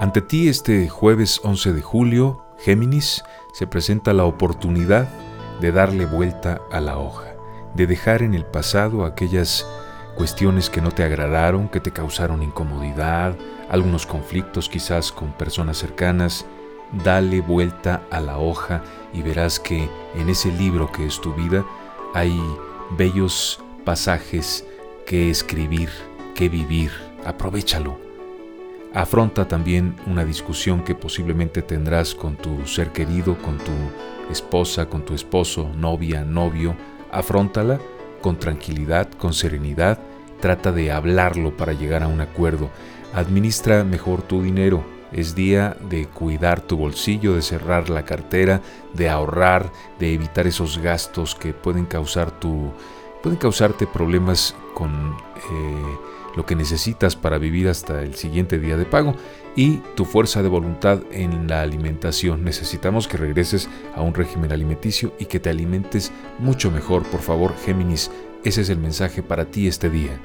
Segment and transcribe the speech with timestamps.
[0.00, 3.22] Ante ti este jueves 11 de julio, Géminis,
[3.52, 5.06] se presenta la oportunidad
[5.60, 7.34] de darle vuelta a la hoja,
[7.74, 9.66] de dejar en el pasado aquellas
[10.16, 13.36] cuestiones que no te agradaron, que te causaron incomodidad,
[13.68, 16.46] algunos conflictos quizás con personas cercanas.
[17.04, 18.82] Dale vuelta a la hoja
[19.12, 21.62] y verás que en ese libro que es tu vida
[22.14, 22.40] hay
[22.96, 24.64] bellos pasajes
[25.04, 25.90] que escribir,
[26.34, 26.90] que vivir.
[27.26, 28.09] Aprovechalo.
[28.92, 33.72] Afronta también una discusión que posiblemente tendrás con tu ser querido, con tu
[34.30, 36.74] esposa, con tu esposo, novia, novio.
[37.12, 37.78] Afróntala
[38.20, 40.00] con tranquilidad, con serenidad.
[40.40, 42.68] Trata de hablarlo para llegar a un acuerdo.
[43.14, 44.82] Administra mejor tu dinero.
[45.12, 48.60] Es día de cuidar tu bolsillo, de cerrar la cartera,
[48.94, 49.70] de ahorrar,
[50.00, 52.72] de evitar esos gastos que pueden causar tu
[53.22, 55.98] pueden causarte problemas con eh,
[56.36, 59.14] lo que necesitas para vivir hasta el siguiente día de pago
[59.56, 62.44] y tu fuerza de voluntad en la alimentación.
[62.44, 67.54] Necesitamos que regreses a un régimen alimenticio y que te alimentes mucho mejor, por favor,
[67.64, 68.10] Géminis.
[68.44, 70.18] Ese es el mensaje para ti este día.